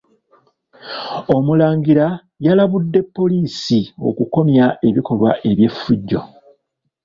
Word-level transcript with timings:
Omulangira 1.35 2.05
yalabudde 2.45 2.99
poliisi 3.15 3.79
okukomya 4.09 4.65
ebikolwa 4.87 5.31
eby’efujjo. 5.49 6.21